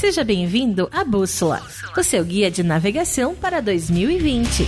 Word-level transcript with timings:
Seja 0.00 0.24
bem-vindo 0.24 0.88
à 0.90 1.04
Bússola, 1.04 1.60
o 1.94 2.02
seu 2.02 2.24
guia 2.24 2.50
de 2.50 2.62
navegação 2.62 3.34
para 3.34 3.60
2020. 3.60 4.64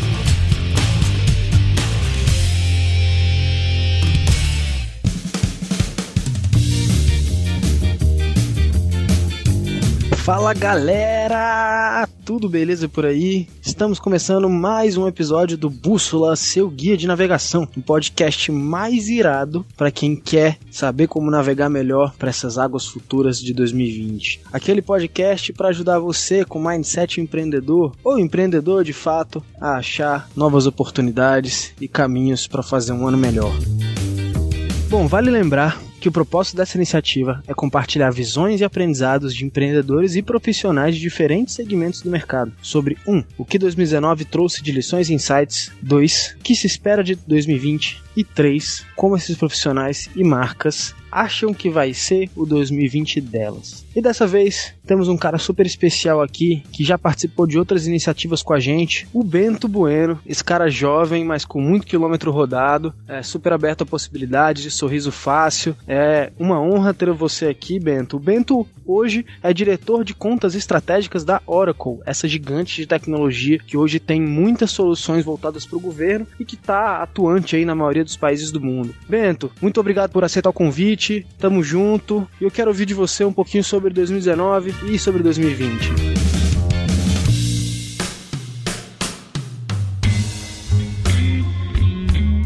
Fala 10.18 10.52
galera! 10.52 12.06
Tudo 12.32 12.48
beleza 12.48 12.88
por 12.88 13.04
aí? 13.04 13.46
Estamos 13.60 13.98
começando 13.98 14.48
mais 14.48 14.96
um 14.96 15.06
episódio 15.06 15.58
do 15.58 15.68
Bússola, 15.68 16.34
seu 16.34 16.70
guia 16.70 16.96
de 16.96 17.06
navegação, 17.06 17.68
um 17.76 17.82
podcast 17.82 18.50
mais 18.50 19.10
irado 19.10 19.66
para 19.76 19.90
quem 19.90 20.16
quer 20.16 20.56
saber 20.70 21.08
como 21.08 21.30
navegar 21.30 21.68
melhor 21.68 22.14
para 22.18 22.30
essas 22.30 22.56
águas 22.56 22.86
futuras 22.86 23.38
de 23.38 23.52
2020. 23.52 24.40
Aquele 24.50 24.80
podcast 24.80 25.52
para 25.52 25.68
ajudar 25.68 25.98
você 25.98 26.42
com 26.42 26.58
mindset 26.58 27.20
empreendedor 27.20 27.94
ou 28.02 28.18
empreendedor 28.18 28.82
de 28.82 28.94
fato 28.94 29.44
a 29.60 29.76
achar 29.76 30.26
novas 30.34 30.66
oportunidades 30.66 31.74
e 31.78 31.86
caminhos 31.86 32.46
para 32.46 32.62
fazer 32.62 32.94
um 32.94 33.06
ano 33.06 33.18
melhor. 33.18 33.52
Bom, 34.88 35.06
vale 35.06 35.30
lembrar 35.30 35.78
que 36.02 36.08
o 36.08 36.12
propósito 36.12 36.56
dessa 36.56 36.76
iniciativa 36.76 37.40
é 37.46 37.54
compartilhar 37.54 38.10
visões 38.10 38.60
e 38.60 38.64
aprendizados 38.64 39.32
de 39.32 39.44
empreendedores 39.44 40.16
e 40.16 40.22
profissionais 40.22 40.96
de 40.96 41.00
diferentes 41.00 41.54
segmentos 41.54 42.02
do 42.02 42.10
mercado 42.10 42.52
sobre 42.60 42.98
1. 43.06 43.14
Um, 43.14 43.24
o 43.38 43.44
que 43.44 43.56
2019 43.56 44.24
trouxe 44.24 44.64
de 44.64 44.72
lições 44.72 45.08
e 45.08 45.14
insights, 45.14 45.70
2. 45.80 46.38
o 46.40 46.42
que 46.42 46.56
se 46.56 46.66
espera 46.66 47.04
de 47.04 47.14
2020 47.14 48.02
e 48.16 48.24
3. 48.24 48.84
como 48.96 49.16
esses 49.16 49.36
profissionais 49.36 50.10
e 50.16 50.24
marcas 50.24 50.92
acham 51.08 51.54
que 51.54 51.70
vai 51.70 51.94
ser 51.94 52.28
o 52.34 52.44
2020 52.44 53.20
delas. 53.20 53.81
E 53.94 54.00
dessa 54.00 54.26
vez 54.26 54.74
temos 54.86 55.08
um 55.08 55.16
cara 55.16 55.38
super 55.38 55.66
especial 55.66 56.20
aqui 56.20 56.62
que 56.72 56.84
já 56.84 56.98
participou 56.98 57.46
de 57.46 57.58
outras 57.58 57.86
iniciativas 57.86 58.42
com 58.42 58.52
a 58.52 58.60
gente, 58.60 59.06
o 59.12 59.22
Bento 59.22 59.68
Bueno. 59.68 60.18
Esse 60.26 60.42
cara 60.42 60.70
jovem, 60.70 61.24
mas 61.24 61.44
com 61.44 61.60
muito 61.60 61.86
quilômetro 61.86 62.30
rodado, 62.30 62.94
é 63.06 63.22
super 63.22 63.52
aberto 63.52 63.82
a 63.82 63.86
possibilidades, 63.86 64.62
de 64.62 64.70
sorriso 64.70 65.12
fácil. 65.12 65.76
É 65.86 66.32
uma 66.38 66.60
honra 66.60 66.94
ter 66.94 67.10
você 67.12 67.46
aqui, 67.46 67.78
Bento. 67.78 68.16
O 68.16 68.20
Bento 68.20 68.66
hoje 68.86 69.26
é 69.42 69.52
diretor 69.52 70.04
de 70.04 70.14
contas 70.14 70.54
estratégicas 70.54 71.24
da 71.24 71.40
Oracle, 71.46 72.00
essa 72.06 72.26
gigante 72.26 72.76
de 72.76 72.86
tecnologia 72.86 73.58
que 73.58 73.76
hoje 73.76 74.00
tem 74.00 74.20
muitas 74.20 74.70
soluções 74.70 75.24
voltadas 75.24 75.66
para 75.66 75.76
o 75.76 75.80
governo 75.80 76.26
e 76.40 76.44
que 76.44 76.54
está 76.54 77.02
atuante 77.02 77.56
aí 77.56 77.64
na 77.64 77.74
maioria 77.74 78.04
dos 78.04 78.16
países 78.16 78.50
do 78.50 78.60
mundo. 78.60 78.94
Bento, 79.08 79.50
muito 79.60 79.78
obrigado 79.78 80.10
por 80.10 80.24
aceitar 80.24 80.50
o 80.50 80.52
convite 80.52 81.26
tamo 81.38 81.62
junto. 81.62 82.26
E 82.40 82.44
eu 82.44 82.50
quero 82.50 82.70
ouvir 82.70 82.86
de 82.86 82.94
você 82.94 83.24
um 83.24 83.32
pouquinho 83.32 83.64
sobre 83.64 83.81
2019 83.90 84.74
e 84.92 84.98
sobre 84.98 85.22
2020. 85.22 86.12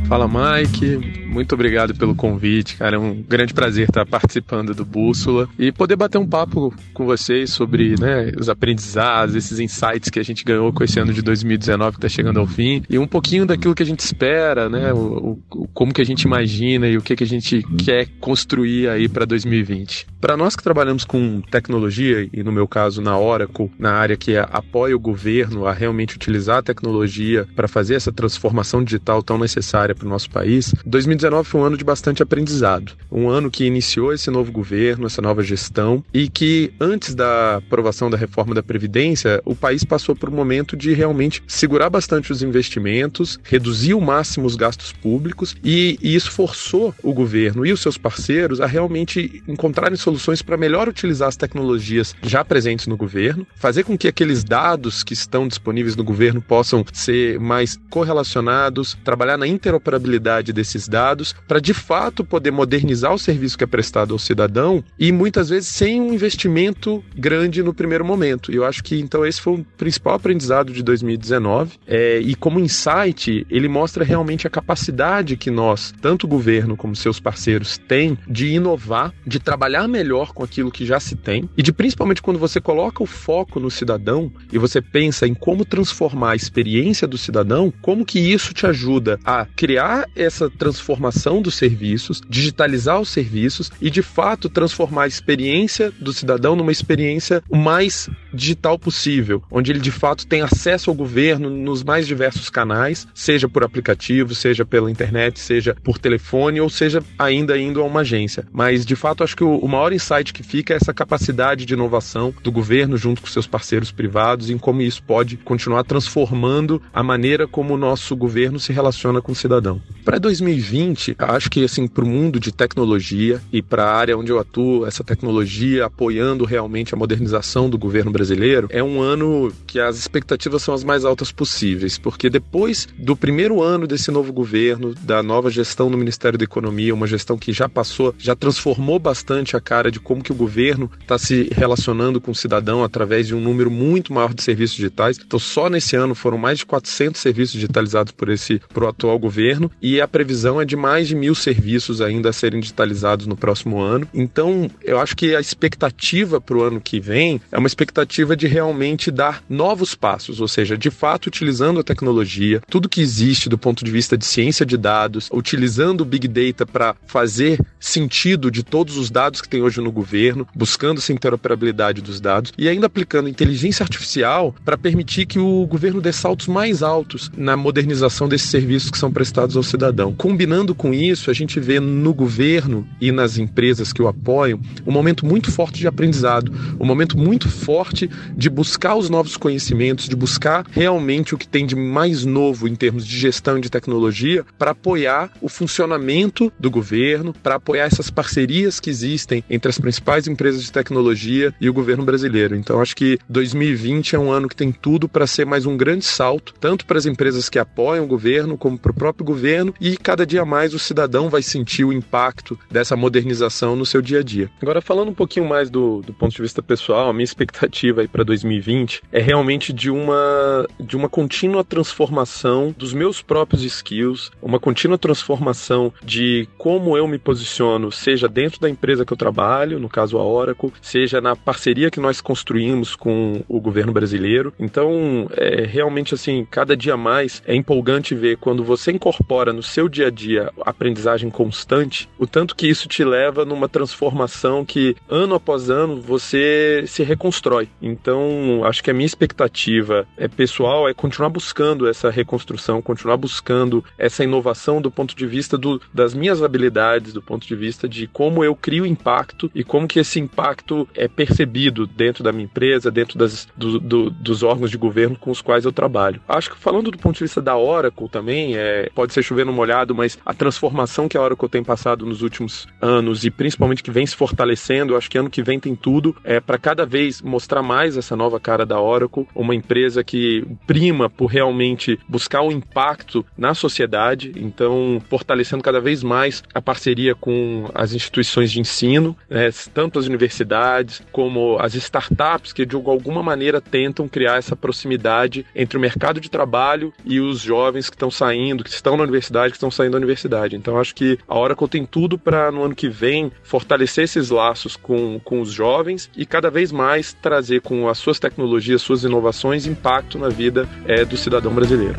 Fala 0.08 0.28
Mike, 0.28 1.25
muito 1.36 1.54
obrigado 1.54 1.94
pelo 1.94 2.14
convite, 2.14 2.76
cara. 2.76 2.96
É 2.96 2.98
um 2.98 3.22
grande 3.22 3.52
prazer 3.52 3.86
estar 3.88 4.06
participando 4.06 4.74
do 4.74 4.86
Bússola 4.86 5.46
e 5.58 5.70
poder 5.70 5.94
bater 5.94 6.16
um 6.16 6.26
papo 6.26 6.74
com 6.94 7.04
vocês 7.04 7.50
sobre 7.50 7.94
né, 8.00 8.32
os 8.38 8.48
aprendizados, 8.48 9.34
esses 9.34 9.60
insights 9.60 10.08
que 10.08 10.18
a 10.18 10.22
gente 10.22 10.42
ganhou 10.42 10.72
com 10.72 10.82
esse 10.82 10.98
ano 10.98 11.12
de 11.12 11.20
2019 11.20 11.98
que 11.98 12.06
está 12.06 12.08
chegando 12.08 12.40
ao 12.40 12.46
fim 12.46 12.82
e 12.88 12.98
um 12.98 13.06
pouquinho 13.06 13.44
daquilo 13.44 13.74
que 13.74 13.82
a 13.82 13.86
gente 13.86 14.00
espera, 14.00 14.70
né? 14.70 14.94
O, 14.94 15.38
o 15.50 15.68
como 15.74 15.92
que 15.92 16.00
a 16.00 16.06
gente 16.06 16.22
imagina 16.22 16.88
e 16.88 16.96
o 16.96 17.02
que, 17.02 17.14
que 17.14 17.24
a 17.24 17.26
gente 17.26 17.62
quer 17.84 18.08
construir 18.18 18.88
aí 18.88 19.06
para 19.06 19.26
2020. 19.26 20.06
Para 20.18 20.38
nós 20.38 20.56
que 20.56 20.62
trabalhamos 20.62 21.04
com 21.04 21.42
tecnologia, 21.42 22.26
e 22.32 22.42
no 22.42 22.50
meu 22.50 22.66
caso 22.66 23.02
na 23.02 23.18
Oracle, 23.18 23.70
na 23.78 23.92
área 23.92 24.16
que 24.16 24.38
apoia 24.38 24.96
o 24.96 24.98
governo 24.98 25.66
a 25.66 25.72
realmente 25.74 26.16
utilizar 26.16 26.58
a 26.58 26.62
tecnologia 26.62 27.46
para 27.54 27.68
fazer 27.68 27.94
essa 27.94 28.10
transformação 28.10 28.82
digital 28.82 29.22
tão 29.22 29.36
necessária 29.36 29.94
para 29.94 30.06
o 30.06 30.08
nosso 30.08 30.30
país, 30.30 30.74
2019 30.86 31.25
2019 31.30 31.48
foi 31.48 31.60
um 31.60 31.64
ano 31.64 31.76
de 31.76 31.84
bastante 31.84 32.22
aprendizado. 32.22 32.92
Um 33.10 33.28
ano 33.28 33.50
que 33.50 33.64
iniciou 33.64 34.12
esse 34.12 34.30
novo 34.30 34.52
governo, 34.52 35.06
essa 35.06 35.22
nova 35.22 35.42
gestão, 35.42 36.04
e 36.12 36.28
que 36.28 36.72
antes 36.80 37.14
da 37.14 37.56
aprovação 37.56 38.08
da 38.08 38.16
reforma 38.16 38.54
da 38.54 38.62
Previdência, 38.62 39.40
o 39.44 39.54
país 39.54 39.84
passou 39.84 40.14
por 40.14 40.28
um 40.28 40.34
momento 40.34 40.76
de 40.76 40.92
realmente 40.92 41.42
segurar 41.46 41.90
bastante 41.90 42.32
os 42.32 42.42
investimentos, 42.42 43.38
reduzir 43.42 43.92
ao 43.92 44.00
máximo 44.00 44.46
os 44.46 44.56
gastos 44.56 44.92
públicos, 44.92 45.56
e, 45.64 45.98
e 46.02 46.14
isso 46.14 46.30
forçou 46.30 46.94
o 47.02 47.12
governo 47.12 47.64
e 47.66 47.72
os 47.72 47.80
seus 47.80 47.98
parceiros 47.98 48.60
a 48.60 48.66
realmente 48.66 49.42
encontrarem 49.48 49.96
soluções 49.96 50.42
para 50.42 50.56
melhor 50.56 50.88
utilizar 50.88 51.28
as 51.28 51.36
tecnologias 51.36 52.14
já 52.22 52.44
presentes 52.44 52.86
no 52.86 52.96
governo, 52.96 53.46
fazer 53.56 53.84
com 53.84 53.96
que 53.96 54.08
aqueles 54.08 54.44
dados 54.44 55.02
que 55.02 55.14
estão 55.14 55.48
disponíveis 55.48 55.96
no 55.96 56.04
governo 56.04 56.40
possam 56.40 56.84
ser 56.92 57.38
mais 57.40 57.78
correlacionados, 57.90 58.96
trabalhar 59.04 59.36
na 59.36 59.46
interoperabilidade 59.46 60.52
desses 60.52 60.88
dados 60.88 61.05
para 61.46 61.60
de 61.60 61.74
fato 61.74 62.24
poder 62.24 62.50
modernizar 62.50 63.12
o 63.12 63.18
serviço 63.18 63.58
que 63.58 63.64
é 63.64 63.66
prestado 63.66 64.12
ao 64.12 64.18
cidadão 64.18 64.82
e 64.98 65.12
muitas 65.12 65.48
vezes 65.48 65.68
sem 65.68 66.00
um 66.00 66.12
investimento 66.12 67.04
grande 67.14 67.62
no 67.62 67.74
primeiro 67.74 68.04
momento. 68.04 68.50
E 68.50 68.56
eu 68.56 68.64
acho 68.64 68.82
que 68.82 68.98
então 68.98 69.24
esse 69.24 69.40
foi 69.40 69.54
o 69.54 69.66
principal 69.76 70.14
aprendizado 70.14 70.72
de 70.72 70.82
2019 70.82 71.78
é, 71.86 72.18
e 72.18 72.34
como 72.34 72.58
insight 72.58 73.46
ele 73.50 73.68
mostra 73.68 74.04
realmente 74.04 74.46
a 74.46 74.50
capacidade 74.50 75.36
que 75.36 75.50
nós, 75.50 75.94
tanto 76.00 76.24
o 76.24 76.28
governo 76.28 76.76
como 76.76 76.96
seus 76.96 77.20
parceiros, 77.20 77.78
têm 77.78 78.18
de 78.28 78.48
inovar, 78.48 79.12
de 79.26 79.38
trabalhar 79.38 79.86
melhor 79.86 80.32
com 80.32 80.42
aquilo 80.42 80.70
que 80.70 80.86
já 80.86 80.98
se 80.98 81.14
tem 81.14 81.48
e 81.56 81.62
de 81.62 81.72
principalmente 81.72 82.22
quando 82.22 82.38
você 82.38 82.60
coloca 82.60 83.02
o 83.02 83.06
foco 83.06 83.60
no 83.60 83.70
cidadão 83.70 84.32
e 84.52 84.58
você 84.58 84.80
pensa 84.80 85.26
em 85.26 85.34
como 85.34 85.64
transformar 85.64 86.32
a 86.32 86.36
experiência 86.36 87.06
do 87.06 87.18
cidadão, 87.18 87.72
como 87.82 88.04
que 88.04 88.18
isso 88.18 88.54
te 88.54 88.66
ajuda 88.66 89.18
a 89.24 89.44
criar 89.44 90.08
essa 90.14 90.48
transformação 90.48 90.95
transformação 90.96 91.42
dos 91.42 91.54
serviços, 91.54 92.20
digitalizar 92.28 93.00
os 93.00 93.10
serviços 93.10 93.70
e 93.80 93.90
de 93.90 94.02
fato 94.02 94.48
transformar 94.48 95.04
a 95.04 95.06
experiência 95.06 95.92
do 96.00 96.12
cidadão 96.12 96.56
numa 96.56 96.72
experiência 96.72 97.42
o 97.48 97.56
mais 97.56 98.08
digital 98.32 98.78
possível, 98.78 99.42
onde 99.50 99.72
ele 99.72 99.80
de 99.80 99.90
fato 99.90 100.26
tem 100.26 100.42
acesso 100.42 100.90
ao 100.90 100.96
governo 100.96 101.48
nos 101.50 101.82
mais 101.82 102.06
diversos 102.06 102.50
canais, 102.50 103.06
seja 103.14 103.48
por 103.48 103.64
aplicativo, 103.64 104.34
seja 104.34 104.64
pela 104.64 104.90
internet, 104.90 105.40
seja 105.40 105.76
por 105.82 105.98
telefone 105.98 106.60
ou 106.60 106.68
seja 106.68 107.02
ainda 107.18 107.58
indo 107.58 107.80
a 107.80 107.84
uma 107.84 108.00
agência. 108.00 108.46
Mas 108.52 108.84
de 108.84 108.96
fato 108.96 109.24
acho 109.24 109.36
que 109.36 109.44
o, 109.44 109.66
maior 109.66 109.92
insight 109.92 110.32
que 110.32 110.42
fica 110.42 110.74
é 110.74 110.76
essa 110.76 110.94
capacidade 110.94 111.64
de 111.64 111.74
inovação 111.74 112.34
do 112.42 112.52
governo 112.52 112.96
junto 112.96 113.22
com 113.22 113.28
seus 113.28 113.46
parceiros 113.46 113.90
privados 113.90 114.50
em 114.50 114.58
como 114.58 114.82
isso 114.82 115.02
pode 115.02 115.36
continuar 115.36 115.84
transformando 115.84 116.80
a 116.92 117.02
maneira 117.02 117.46
como 117.46 117.74
o 117.74 117.78
nosso 117.78 118.14
governo 118.16 118.60
se 118.60 118.72
relaciona 118.72 119.20
com 119.20 119.32
o 119.32 119.36
cidadão. 119.36 119.80
Para 120.04 120.18
2020 120.18 120.85
2020, 120.86 121.16
acho 121.18 121.50
que 121.50 121.64
assim 121.64 121.86
para 121.86 122.04
o 122.04 122.08
mundo 122.08 122.38
de 122.38 122.52
tecnologia 122.52 123.40
e 123.52 123.62
para 123.62 123.84
a 123.84 123.94
área 123.94 124.16
onde 124.16 124.30
eu 124.30 124.38
atuo, 124.38 124.86
essa 124.86 125.02
tecnologia 125.02 125.86
apoiando 125.86 126.44
realmente 126.44 126.94
a 126.94 126.98
modernização 126.98 127.68
do 127.68 127.78
governo 127.78 128.10
brasileiro, 128.10 128.68
é 128.70 128.82
um 128.82 129.00
ano 129.00 129.52
que 129.66 129.80
as 129.80 129.98
expectativas 129.98 130.62
são 130.62 130.74
as 130.74 130.84
mais 130.84 131.04
altas 131.04 131.32
possíveis, 131.32 131.98
porque 131.98 132.30
depois 132.30 132.88
do 132.98 133.16
primeiro 133.16 133.62
ano 133.62 133.86
desse 133.86 134.10
novo 134.10 134.32
governo, 134.32 134.94
da 134.94 135.22
nova 135.22 135.50
gestão 135.50 135.90
no 135.90 135.98
Ministério 135.98 136.38
da 136.38 136.44
Economia, 136.44 136.94
uma 136.94 137.06
gestão 137.06 137.36
que 137.36 137.52
já 137.52 137.68
passou, 137.68 138.14
já 138.18 138.34
transformou 138.34 138.98
bastante 138.98 139.56
a 139.56 139.60
cara 139.60 139.90
de 139.90 140.00
como 140.00 140.22
que 140.22 140.32
o 140.32 140.34
governo 140.34 140.90
está 141.00 141.18
se 141.18 141.48
relacionando 141.52 142.20
com 142.20 142.30
o 142.30 142.34
cidadão 142.34 142.84
através 142.84 143.26
de 143.26 143.34
um 143.34 143.40
número 143.40 143.70
muito 143.70 144.12
maior 144.12 144.34
de 144.34 144.42
serviços 144.42 144.76
digitais. 144.76 145.18
Então, 145.18 145.38
só 145.38 145.68
nesse 145.68 145.96
ano 145.96 146.14
foram 146.14 146.38
mais 146.38 146.58
de 146.58 146.66
400 146.66 147.20
serviços 147.20 147.54
digitalizados 147.54 148.12
por 148.12 148.28
esse, 148.28 148.60
por 148.72 148.84
o 148.84 148.88
atual 148.88 149.18
governo 149.18 149.70
e 149.80 150.00
a 150.00 150.08
previsão 150.08 150.60
é 150.60 150.64
de 150.64 150.75
mais 150.76 151.08
de 151.08 151.14
mil 151.14 151.34
serviços 151.34 152.00
ainda 152.00 152.30
a 152.30 152.32
serem 152.32 152.60
digitalizados 152.60 153.26
no 153.26 153.36
próximo 153.36 153.80
ano. 153.80 154.06
Então, 154.12 154.70
eu 154.82 155.00
acho 155.00 155.16
que 155.16 155.34
a 155.34 155.40
expectativa 155.40 156.40
para 156.40 156.56
o 156.56 156.62
ano 156.62 156.80
que 156.80 157.00
vem 157.00 157.40
é 157.50 157.58
uma 157.58 157.66
expectativa 157.66 158.36
de 158.36 158.46
realmente 158.46 159.10
dar 159.10 159.42
novos 159.48 159.94
passos, 159.94 160.40
ou 160.40 160.48
seja, 160.48 160.76
de 160.76 160.90
fato 160.90 161.26
utilizando 161.26 161.80
a 161.80 161.84
tecnologia, 161.84 162.62
tudo 162.68 162.88
que 162.88 163.00
existe 163.00 163.48
do 163.48 163.58
ponto 163.58 163.84
de 163.84 163.90
vista 163.90 164.16
de 164.16 164.24
ciência 164.24 164.66
de 164.66 164.76
dados, 164.76 165.28
utilizando 165.32 166.02
o 166.02 166.04
Big 166.04 166.28
Data 166.28 166.66
para 166.66 166.94
fazer 167.06 167.58
sentido 167.80 168.50
de 168.50 168.62
todos 168.62 168.96
os 168.96 169.10
dados 169.10 169.40
que 169.40 169.48
tem 169.48 169.62
hoje 169.62 169.80
no 169.80 169.92
governo, 169.92 170.46
buscando 170.54 170.98
essa 170.98 171.12
interoperabilidade 171.12 172.02
dos 172.02 172.20
dados 172.20 172.52
e 172.58 172.68
ainda 172.68 172.86
aplicando 172.86 173.28
inteligência 173.28 173.82
artificial 173.82 174.54
para 174.64 174.76
permitir 174.76 175.26
que 175.26 175.38
o 175.38 175.66
governo 175.66 176.00
dê 176.00 176.12
saltos 176.12 176.46
mais 176.46 176.82
altos 176.82 177.30
na 177.36 177.56
modernização 177.56 178.28
desses 178.28 178.50
serviços 178.50 178.90
que 178.90 178.98
são 178.98 179.12
prestados 179.12 179.56
ao 179.56 179.62
cidadão, 179.62 180.14
combinando 180.14 180.65
Com 180.74 180.92
isso, 180.92 181.30
a 181.30 181.34
gente 181.34 181.58
vê 181.60 181.80
no 181.80 182.12
governo 182.14 182.86
e 183.00 183.10
nas 183.12 183.38
empresas 183.38 183.92
que 183.92 184.02
o 184.02 184.08
apoiam 184.08 184.60
um 184.86 184.92
momento 184.92 185.26
muito 185.26 185.50
forte 185.50 185.80
de 185.80 185.86
aprendizado, 185.86 186.52
um 186.78 186.84
momento 186.84 187.18
muito 187.18 187.48
forte 187.48 188.10
de 188.36 188.48
buscar 188.48 188.94
os 188.96 189.10
novos 189.10 189.36
conhecimentos, 189.36 190.08
de 190.08 190.16
buscar 190.16 190.64
realmente 190.70 191.34
o 191.34 191.38
que 191.38 191.48
tem 191.48 191.66
de 191.66 191.74
mais 191.74 192.24
novo 192.24 192.68
em 192.68 192.74
termos 192.74 193.06
de 193.06 193.18
gestão 193.18 193.58
e 193.58 193.60
de 193.60 193.70
tecnologia 193.70 194.44
para 194.58 194.70
apoiar 194.72 195.30
o 195.40 195.48
funcionamento 195.48 196.52
do 196.58 196.70
governo, 196.70 197.32
para 197.42 197.56
apoiar 197.56 197.84
essas 197.84 198.10
parcerias 198.10 198.80
que 198.80 198.90
existem 198.90 199.42
entre 199.48 199.68
as 199.68 199.78
principais 199.78 200.26
empresas 200.26 200.62
de 200.62 200.72
tecnologia 200.72 201.54
e 201.60 201.68
o 201.68 201.72
governo 201.72 202.04
brasileiro. 202.04 202.56
Então 202.56 202.80
acho 202.80 202.96
que 202.96 203.18
2020 203.28 204.16
é 204.16 204.18
um 204.18 204.30
ano 204.30 204.48
que 204.48 204.56
tem 204.56 204.72
tudo 204.72 205.08
para 205.08 205.26
ser 205.26 205.44
mais 205.46 205.66
um 205.66 205.76
grande 205.76 206.04
salto, 206.04 206.54
tanto 206.60 206.86
para 206.86 206.98
as 206.98 207.06
empresas 207.06 207.48
que 207.48 207.58
apoiam 207.58 208.04
o 208.04 208.08
governo 208.08 208.56
como 208.56 208.78
para 208.78 208.90
o 208.90 208.94
próprio 208.94 209.24
governo 209.24 209.74
e 209.80 209.96
cada 209.96 210.26
dia 210.26 210.44
mais 210.44 210.55
o 210.74 210.78
cidadão 210.78 211.28
vai 211.28 211.42
sentir 211.42 211.84
o 211.84 211.92
impacto 211.92 212.58
dessa 212.70 212.96
modernização 212.96 213.76
no 213.76 213.86
seu 213.86 214.00
dia 214.00 214.20
a 214.20 214.22
dia. 214.22 214.50
Agora 214.60 214.80
falando 214.80 215.10
um 215.10 215.14
pouquinho 215.14 215.46
mais 215.46 215.70
do, 215.70 216.02
do 216.02 216.12
ponto 216.12 216.34
de 216.34 216.42
vista 216.42 216.62
pessoal, 216.62 217.08
a 217.08 217.12
minha 217.12 217.24
expectativa 217.24 218.00
aí 218.00 218.08
para 218.08 218.24
2020 218.24 219.02
é 219.12 219.20
realmente 219.20 219.72
de 219.72 219.90
uma 219.90 220.66
de 220.78 220.96
uma 220.96 221.08
contínua 221.08 221.64
transformação 221.64 222.74
dos 222.76 222.92
meus 222.92 223.22
próprios 223.22 223.62
skills, 223.62 224.30
uma 224.40 224.58
contínua 224.58 224.98
transformação 224.98 225.92
de 226.04 226.48
como 226.56 226.96
eu 226.96 227.06
me 227.06 227.18
posiciono, 227.18 227.90
seja 227.90 228.28
dentro 228.28 228.60
da 228.60 228.68
empresa 228.68 229.04
que 229.04 229.12
eu 229.12 229.16
trabalho, 229.16 229.78
no 229.78 229.88
caso 229.88 230.18
a 230.18 230.24
Oracle, 230.24 230.72
seja 230.80 231.20
na 231.20 231.34
parceria 231.34 231.90
que 231.90 232.00
nós 232.00 232.20
construímos 232.20 232.94
com 232.94 233.42
o 233.48 233.60
governo 233.60 233.92
brasileiro. 233.92 234.52
Então, 234.58 235.28
é 235.36 235.64
realmente 235.64 236.14
assim, 236.14 236.46
cada 236.50 236.76
dia 236.76 236.96
mais 236.96 237.42
é 237.46 237.54
empolgante 237.54 238.14
ver 238.14 238.36
quando 238.36 238.64
você 238.64 238.92
incorpora 238.92 239.52
no 239.52 239.62
seu 239.62 239.88
dia 239.88 240.08
a 240.08 240.10
dia 240.10 240.45
aprendizagem 240.64 241.30
constante, 241.30 242.08
o 242.18 242.26
tanto 242.26 242.54
que 242.54 242.66
isso 242.66 242.88
te 242.88 243.04
leva 243.04 243.44
numa 243.44 243.68
transformação 243.68 244.64
que 244.64 244.96
ano 245.08 245.34
após 245.34 245.70
ano 245.70 246.00
você 246.00 246.84
se 246.86 247.02
reconstrói. 247.02 247.68
Então, 247.80 248.62
acho 248.64 248.82
que 248.82 248.90
a 248.90 248.94
minha 248.94 249.06
expectativa 249.06 250.06
é 250.16 250.28
pessoal 250.28 250.88
é 250.88 250.94
continuar 250.94 251.28
buscando 251.28 251.88
essa 251.88 252.10
reconstrução, 252.10 252.82
continuar 252.82 253.16
buscando 253.16 253.84
essa 253.98 254.24
inovação 254.24 254.80
do 254.80 254.90
ponto 254.90 255.14
de 255.14 255.26
vista 255.26 255.56
do, 255.56 255.80
das 255.92 256.14
minhas 256.14 256.42
habilidades, 256.42 257.12
do 257.12 257.22
ponto 257.22 257.46
de 257.46 257.54
vista 257.54 257.88
de 257.88 258.06
como 258.06 258.44
eu 258.44 258.54
crio 258.54 258.86
impacto 258.86 259.50
e 259.54 259.64
como 259.64 259.88
que 259.88 259.98
esse 259.98 260.20
impacto 260.20 260.88
é 260.94 261.08
percebido 261.08 261.86
dentro 261.86 262.22
da 262.22 262.32
minha 262.32 262.44
empresa, 262.44 262.90
dentro 262.90 263.18
das, 263.18 263.48
do, 263.56 263.78
do, 263.78 264.10
dos 264.10 264.42
órgãos 264.42 264.70
de 264.70 264.76
governo 264.76 265.16
com 265.16 265.30
os 265.30 265.40
quais 265.40 265.64
eu 265.64 265.72
trabalho. 265.72 266.20
Acho 266.28 266.50
que 266.50 266.58
falando 266.58 266.90
do 266.90 266.98
ponto 266.98 267.16
de 267.16 267.24
vista 267.24 267.40
da 267.40 267.56
Oracle 267.56 268.08
também, 268.08 268.56
é, 268.56 268.90
pode 268.94 269.12
ser 269.12 269.22
chovendo 269.22 269.52
molhado, 269.52 269.94
mas 269.94 270.18
a 270.24 270.34
transformação 270.36 271.08
que 271.08 271.16
a 271.16 271.20
Oracle 271.20 271.48
tem 271.48 271.64
passado 271.64 272.06
nos 272.06 272.22
últimos 272.22 272.66
anos 272.80 273.24
e 273.24 273.30
principalmente 273.30 273.82
que 273.82 273.90
vem 273.90 274.06
se 274.06 274.14
fortalecendo, 274.14 274.96
acho 274.96 275.10
que 275.10 275.18
ano 275.18 275.30
que 275.30 275.42
vem 275.42 275.58
tem 275.58 275.74
tudo 275.74 276.14
é 276.22 276.40
para 276.40 276.58
cada 276.58 276.86
vez 276.86 277.20
mostrar 277.22 277.62
mais 277.62 277.96
essa 277.96 278.14
nova 278.14 278.38
cara 278.38 278.64
da 278.64 278.80
Oracle, 278.80 279.26
uma 279.34 279.54
empresa 279.54 280.04
que 280.04 280.46
prima 280.66 281.08
por 281.08 281.26
realmente 281.26 281.98
buscar 282.08 282.42
o 282.42 282.48
um 282.48 282.52
impacto 282.52 283.24
na 283.36 283.54
sociedade, 283.54 284.32
então 284.36 285.02
fortalecendo 285.08 285.62
cada 285.62 285.80
vez 285.80 286.02
mais 286.02 286.42
a 286.54 286.60
parceria 286.60 287.14
com 287.14 287.68
as 287.74 287.92
instituições 287.92 288.50
de 288.50 288.60
ensino, 288.60 289.16
né, 289.28 289.50
tanto 289.72 289.98
as 289.98 290.06
universidades 290.06 291.02
como 291.12 291.56
as 291.58 291.74
startups 291.74 292.52
que 292.52 292.66
de 292.66 292.76
alguma 292.76 293.22
maneira 293.22 293.60
tentam 293.60 294.08
criar 294.08 294.36
essa 294.36 294.54
proximidade 294.54 295.44
entre 295.54 295.78
o 295.78 295.80
mercado 295.80 296.20
de 296.20 296.30
trabalho 296.30 296.92
e 297.04 297.20
os 297.20 297.40
jovens 297.40 297.88
que 297.88 297.96
estão 297.96 298.10
saindo, 298.10 298.62
que 298.62 298.70
estão 298.70 298.96
na 298.96 299.02
universidade, 299.02 299.50
que 299.50 299.56
estão 299.56 299.70
saindo 299.70 299.92
da 299.92 299.98
universidade. 299.98 300.15
Então 300.56 300.78
acho 300.78 300.94
que 300.94 301.18
a 301.26 301.38
Oracle 301.38 301.68
tem 301.68 301.84
tudo 301.84 302.18
para 302.18 302.50
no 302.50 302.62
ano 302.62 302.74
que 302.74 302.88
vem 302.88 303.30
fortalecer 303.42 304.04
esses 304.04 304.30
laços 304.30 304.76
com, 304.76 305.20
com 305.22 305.40
os 305.40 305.50
jovens 305.50 306.10
e 306.16 306.24
cada 306.24 306.50
vez 306.50 306.72
mais 306.72 307.12
trazer 307.12 307.60
com 307.60 307.88
as 307.88 307.98
suas 307.98 308.18
tecnologias, 308.18 308.82
suas 308.82 309.04
inovações, 309.04 309.66
impacto 309.66 310.18
na 310.18 310.28
vida 310.28 310.68
é, 310.86 311.04
do 311.04 311.16
cidadão 311.16 311.52
brasileiro. 311.52 311.96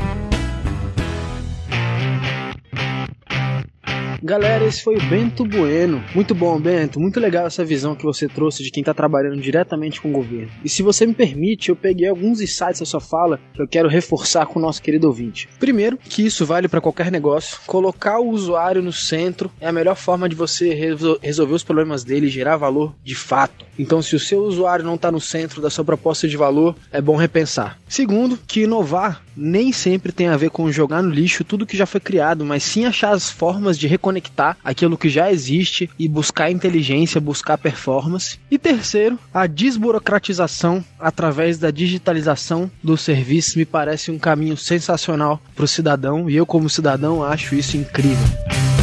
Galera, 4.28 4.66
esse 4.66 4.84
foi 4.84 4.98
o 4.98 5.02
Bento 5.04 5.46
Bueno. 5.46 6.04
Muito 6.14 6.36
bom, 6.36 6.60
Bento. 6.60 7.00
Muito 7.00 7.18
legal 7.18 7.48
essa 7.48 7.64
visão 7.64 7.96
que 7.96 8.04
você 8.04 8.28
trouxe 8.28 8.62
de 8.62 8.70
quem 8.70 8.82
está 8.82 8.94
trabalhando 8.94 9.40
diretamente 9.40 10.02
com 10.02 10.10
o 10.10 10.12
governo. 10.12 10.52
E 10.66 10.68
se 10.68 10.84
você 10.84 11.06
me 11.06 11.14
permite, 11.14 11.70
eu 11.70 11.78
peguei 11.78 12.10
alguns 12.10 12.42
insights 12.42 12.82
da 12.82 12.86
sua 12.86 13.00
fala 13.00 13.40
que 13.54 13.62
eu 13.62 13.68
quero 13.70 13.88
reforçar 13.88 14.46
com 14.46 14.60
o 14.60 14.62
nosso 14.62 14.82
querido 14.82 15.08
ouvinte. 15.08 15.48
Primeiro, 15.58 15.98
que 15.98 16.26
isso 16.26 16.46
vale 16.46 16.68
para 16.68 16.82
qualquer 16.82 17.10
negócio. 17.10 17.58
Colocar 17.66 18.20
o 18.20 18.28
usuário 18.28 18.82
no 18.82 18.92
centro 18.92 19.50
é 19.62 19.68
a 19.70 19.72
melhor 19.72 19.96
forma 19.96 20.28
de 20.28 20.36
você 20.36 20.74
resolver 21.22 21.54
os 21.54 21.64
problemas 21.64 22.04
dele 22.04 22.26
e 22.26 22.30
gerar 22.30 22.58
valor 22.58 22.94
de 23.06 23.16
fato. 23.16 23.66
Então, 23.80 24.02
se 24.02 24.14
o 24.14 24.20
seu 24.20 24.40
usuário 24.40 24.84
não 24.84 24.96
está 24.96 25.10
no 25.10 25.22
centro 25.22 25.62
da 25.62 25.70
sua 25.70 25.86
proposta 25.86 26.28
de 26.28 26.36
valor, 26.36 26.76
é 26.92 27.00
bom 27.00 27.16
repensar. 27.16 27.80
Segundo, 27.88 28.38
que 28.46 28.64
inovar 28.64 29.24
nem 29.38 29.72
sempre 29.72 30.12
tem 30.12 30.28
a 30.28 30.38
ver 30.38 30.50
com 30.50 30.72
jogar 30.72 31.02
no 31.02 31.10
lixo 31.10 31.44
tudo 31.44 31.66
que 31.66 31.78
já 31.78 31.86
foi 31.86 32.02
criado, 32.02 32.44
mas 32.44 32.64
sim 32.64 32.86
achar 32.86 33.12
as 33.12 33.30
formas 33.30 33.78
de 33.78 33.88
reconectar 33.88 34.58
aquilo 34.64 34.98
que 34.98 35.10
já 35.10 35.32
existe 35.32 35.90
e 35.98 36.08
buscar 36.08 36.52
inteligência, 36.52 37.22
buscar 37.22 37.58
performance. 37.58 38.40
E 38.50 38.58
terceiro, 38.58 39.20
a 39.34 39.46
desburocratização 39.48 40.84
através 41.00 41.58
da 41.58 41.72
digitalização 41.72 42.70
dos 42.84 43.02
serviços 43.02 43.56
me 43.56 43.66
parece 43.66 44.12
um 44.12 44.20
caminho 44.20 44.58
sensacional 44.58 45.42
para 45.56 45.66
o 45.66 45.68
cidadão 45.68 46.30
e 46.30 46.36
eu, 46.36 46.46
como 46.46 46.70
cidadão, 46.70 47.24
acho 47.24 47.56
isso 47.56 47.78
incrível. 47.78 48.77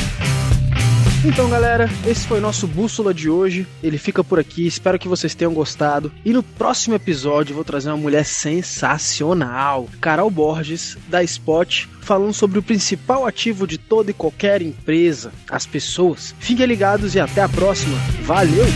Então, 1.27 1.49
galera, 1.49 1.89
esse 2.07 2.27
foi 2.27 2.39
nosso 2.39 2.67
bússola 2.67 3.15
de 3.15 3.31
hoje. 3.31 3.67
Ele 3.83 3.97
fica 3.97 4.23
por 4.23 4.39
aqui. 4.39 4.67
Espero 4.67 4.99
que 4.99 5.09
vocês 5.09 5.35
tenham 5.35 5.55
gostado. 5.55 6.13
E 6.23 6.35
no 6.35 6.43
próximo 6.43 6.95
episódio 6.95 7.55
vou 7.55 7.65
trazer 7.65 7.89
uma 7.89 7.97
mulher 7.97 8.27
sensacional, 8.27 9.89
Carol 10.03 10.31
Borges, 10.31 10.99
da 11.09 11.23
Spot, 11.23 11.87
falando 12.03 12.35
sobre 12.35 12.59
o 12.59 12.63
principal 12.63 13.27
ativo 13.27 13.67
de 13.67 13.79
toda 13.79 14.11
e 14.11 14.15
qualquer 14.15 14.61
empresa, 14.61 15.33
as 15.49 15.65
pessoas. 15.65 16.35
Fiquem 16.39 16.67
ligados 16.67 17.15
e 17.15 17.21
até 17.21 17.41
a 17.41 17.49
próxima. 17.49 17.97
Valeu! 18.25 18.67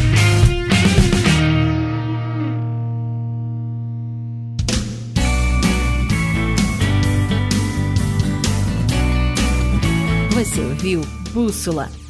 Você 10.31 10.61
ouviu 10.61 11.03
Bússola 11.33 11.91